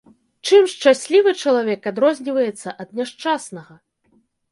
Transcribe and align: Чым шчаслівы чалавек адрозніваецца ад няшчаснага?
Чым 0.47 0.63
шчаслівы 0.71 1.33
чалавек 1.43 1.81
адрозніваецца 1.91 2.73
ад 2.85 2.97
няшчаснага? 3.01 3.77